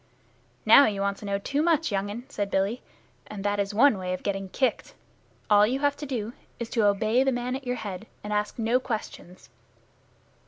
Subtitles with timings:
[0.65, 2.81] "Now you want to know too much, young un," said Billy,
[3.27, 4.95] "and that is one way of getting kicked.
[5.47, 8.57] All you have to do is to obey the man at your head and ask
[8.57, 9.51] no questions."